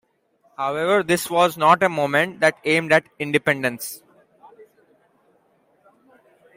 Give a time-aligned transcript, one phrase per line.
[0.57, 4.01] However, this was not a movement that aimed at independence.